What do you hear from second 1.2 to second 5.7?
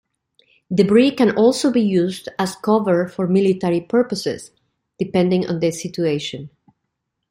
also be used as cover for military purposes, depending on the